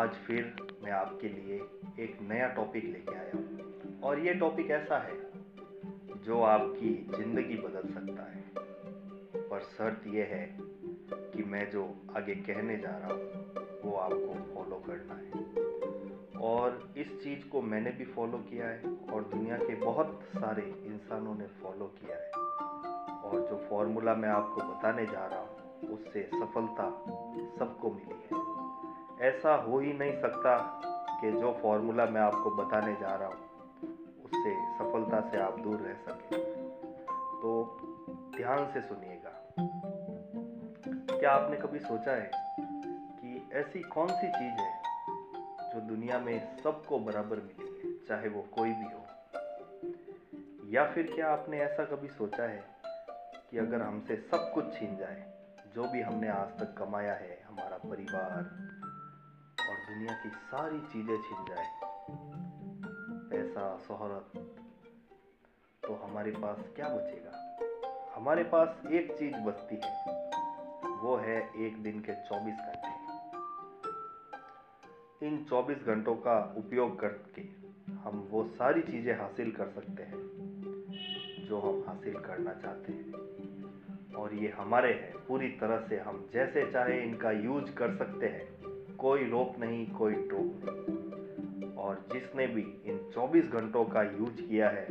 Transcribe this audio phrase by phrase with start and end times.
[0.00, 1.54] आज फिर मैं आपके लिए
[2.04, 5.16] एक नया टॉपिक लेके आया हूँ। और ये टॉपिक ऐसा है,
[6.24, 8.44] जो आपकी ज़िंदगी बदल सकता है।
[9.48, 10.58] पर शर्त यह है
[11.12, 15.44] कि मैं जो आगे कहने जा रहा हूँ, वो आपको फॉलो करना है।
[16.40, 18.82] और इस चीज़ को मैंने भी फॉलो किया है,
[19.12, 22.30] और दुनिया के बहुत सारे इंसानों ने फॉलो किया है।
[23.20, 26.90] और जो फॉर्मूला मैं आपको बताने जा रहा हूँ, उससे सफलता
[27.58, 28.69] सबको मिली है।
[29.20, 30.80] ऐसा हो ही नहीं सकता
[31.20, 33.70] कि जो फॉर्मूला मैं आपको बताने जा रहा हूँ,
[34.24, 36.38] उससे सफलता से आप दूर रह सकें।
[37.42, 37.78] तो
[38.36, 39.54] ध्यान से सुनिएगा।
[41.18, 42.30] क्या आपने कभी सोचा है
[42.94, 44.82] कि ऐसी कौन सी चीज़ है
[45.74, 49.06] जो दुनिया में सबको बराबर मिली है, चाहे वो कोई भी हो?
[50.66, 52.64] या फिर क्या आपने ऐसा कभी सोचा है
[53.50, 55.32] कि अगर हमसे सब कुछ छीन जाए,
[55.74, 58.70] जो भी हमने आज तक कमाया है, हमारा परिवार
[59.90, 61.66] दुनिया की सारी चीज़ें छिन जाए।
[63.30, 64.32] पैसा, शोहरत
[65.82, 67.58] तो हमारे पास क्या बचेगा?
[68.16, 70.30] हमारे पास एक चीज़ बचती है,
[70.96, 72.92] वो है एक दिन के 24 घंटे।
[75.26, 77.42] इन 24 घंटों का उपयोग करके
[77.94, 80.20] हम वो सारी चीज़ें हासिल कर सकते हैं,
[81.48, 83.12] जो हम हासिल करना चाहते हैं।
[84.14, 88.59] और ये हमारे हैं, पूरी तरह से हम जैसे चाहे इनका यूज़ कर सकते हैं।
[89.00, 94.70] कोई रोक नहीं, कोई टोक नहीं। और जिसने भी इन 24 घंटों का यूज़ किया
[94.70, 94.88] है,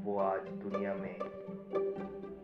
[0.00, 1.18] वो आज दुनिया में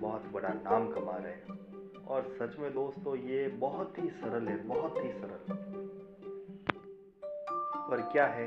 [0.00, 1.58] बहुत बड़ा नाम कमा रहे हैं।
[2.04, 5.54] और सच में दोस्तों, ये बहुत ही सरल है, बहुत ही सरल।
[7.90, 8.46] पर क्या है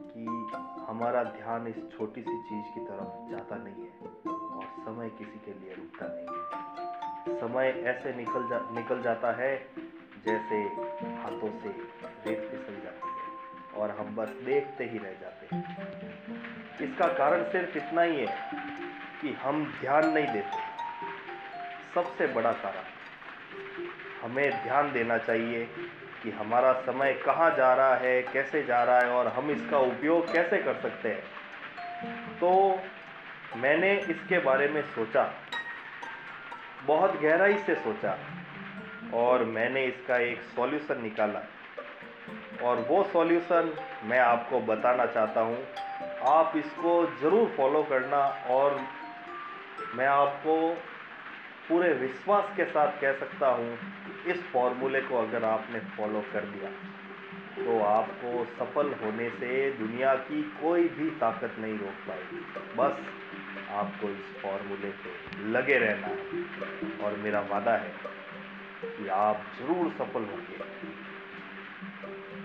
[0.00, 0.50] कि
[0.82, 5.60] हमारा ध्यान इस छोटी सी चीज़ की तरफ़ जाता नहीं है, और समय किसी के
[5.60, 9.90] लिए रुकता नहीं है। समय ऐसे निकल जा, निकल जाता है
[10.26, 10.56] जैसे
[11.16, 11.68] हाथों से
[12.26, 15.60] रेत फिसल जाती है और हम बस देखते ही रह जाते हैं।
[16.80, 18.34] इसका कारण सिर्फ़ इतना ही है
[19.22, 20.68] कि हम ध्यान नहीं देते।
[21.94, 22.84] सबसे बड़ा कारण,
[24.22, 25.64] हमें ध्यान देना चाहिए
[26.22, 30.32] कि हमारा समय कहाँ जा रहा है, कैसे जा रहा है और हम इसका उपयोग
[30.32, 32.50] कैसे कर सकते हैं। तो
[33.56, 35.32] मैंने इसके बारे में सोचा,
[36.84, 38.18] बहुत गहराई से सोचा
[39.14, 41.42] और मैंने इसका एक सॉल्यूशन निकाला।
[42.62, 43.72] और वो सॉल्यूशन
[44.04, 45.58] मैं आपको बताना चाहता हूँ।
[46.28, 48.18] आप इसको ज़रूर फॉलो करना
[48.50, 48.80] और
[49.96, 50.56] मैं आपको
[51.68, 56.44] पूरे विश्वास के साथ कह सकता हूँ कि इस फॉर्मूले को अगर आपने फॉलो कर
[56.46, 56.70] दिया
[57.56, 62.40] तो आपको सफल होने से दुनिया की कोई भी ताकत नहीं रोक पाएगी।
[62.76, 62.94] बस
[63.72, 67.92] आपको इस फॉर्मूले पे लगे रहना है और मेरा वादा है
[68.84, 70.56] कि आप ज़रूर सफल होंगे।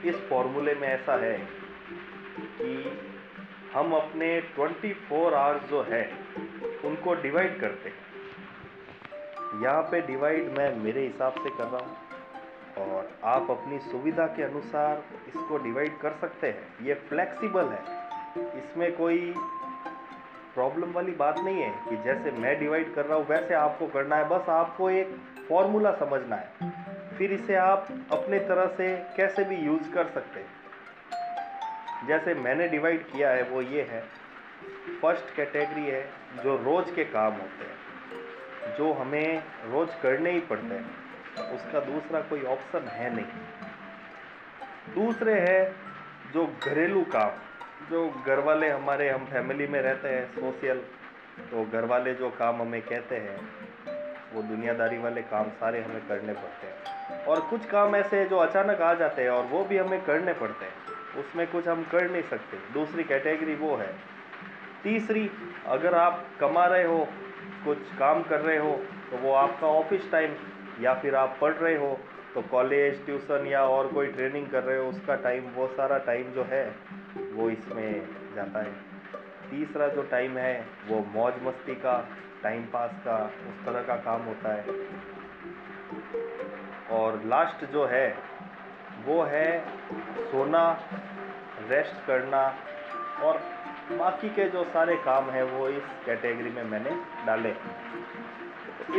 [0.09, 1.37] इस फॉर्मूले में ऐसा है
[2.57, 2.71] कि
[3.73, 6.03] हम अपने 24 फोर आवर्स जो है,
[6.85, 8.03] उनको डिवाइड करते हैं।
[9.63, 11.95] यहाँ पे डिवाइड मैं मेरे हिसाब से कर रहा हूँ
[12.77, 17.83] और आप अपनी सुविधा के अनुसार इसको डिवाइड कर सकते हैं। ये फ्लेक्सिबल है।
[18.57, 19.19] इसमें कोई
[20.55, 24.15] प्रॉब्लम वाली बात नहीं है कि जैसे मैं डिवाइड कर रहा हूँ, वैसे आपको करना
[24.15, 25.17] है। बस आपको एक
[25.49, 26.49] फॉर्मूला समझना है।
[27.17, 30.47] फिर इसे आप अपने तरह से कैसे भी यूज़ कर सकते हैं।
[32.07, 34.01] जैसे मैंने डिवाइड किया है, वो ये है।
[35.01, 36.09] फ़र्स्ट कैटेगरी है,
[36.43, 37.75] जो रोज़ के काम होते हैं।
[38.77, 41.05] जो हमें रोज़ करने ही पड़ते हैं।
[41.55, 43.25] उसका दूसरा कोई ऑप्शन है नहीं।
[44.95, 45.75] दूसरे है,
[46.33, 47.54] जो घरेलू काम।
[47.89, 50.77] जो घर वाले हमारे, हम फैमिली में रहते हैं सोशल
[51.51, 53.37] तो घर वाले जो काम हमें कहते हैं,
[54.33, 58.81] वो दुनियादारी वाले काम सारे हमें करने पड़ते हैं। और कुछ काम ऐसे जो अचानक
[58.81, 60.73] आ जाते हैं और वो भी हमें करने पड़ते हैं।
[61.19, 63.93] उसमें कुछ हम कर नहीं सकते। दूसरी कैटेगरी वो है।
[64.83, 65.29] तीसरी,
[65.65, 67.07] अगर आप कमा रहे हो,
[67.65, 68.75] कुछ काम कर रहे हो
[69.11, 70.33] तो वो आपका ऑफ़िस टाइम
[70.81, 71.99] या फिर आप पढ़ रहे हो
[72.35, 76.23] तो कॉलेज ट्यूशन या और कोई ट्रेनिंग कर रहे हो, उसका टाइम वो सारा टाइम
[76.23, 76.75] जो है,
[77.33, 78.71] वो इसमें जाता है।
[79.49, 82.09] तीसरा जो टाइम है, वो मौज मस्ती का
[82.43, 84.65] टाइम पास का, उस तरह का काम होता है।
[86.91, 88.17] और लास्ट जो है,
[89.05, 89.65] वो है
[90.31, 90.79] सोना
[91.69, 92.55] रेस्ट करना
[93.23, 93.37] और
[93.91, 96.91] बाकी के जो सारे काम हैं, वो इस कैटेगरी में मैंने
[97.25, 97.49] डाले।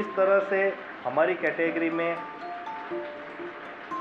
[0.01, 0.75] इस तरह से
[1.05, 2.17] हमारी कैटेगरी में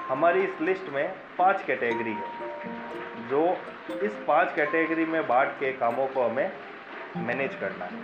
[0.08, 1.08] हमारी इस लिस्ट में
[1.38, 3.42] पाँच कैटेगरी है, जो
[4.04, 6.52] इस पाँच कैटेगरी में बांट के कामों को हमें
[7.18, 8.04] मैनेज करना है।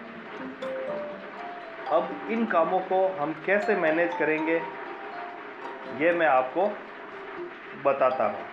[1.91, 4.55] अब इन कामों को हम कैसे मैनेज करेंगे,
[5.99, 6.67] ये मैं आपको
[7.85, 8.45] बताता हूँ।